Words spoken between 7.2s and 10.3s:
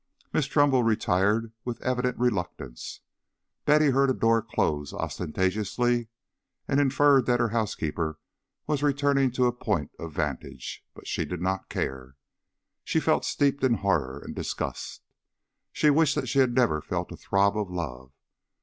that her housekeeper was returning to a point of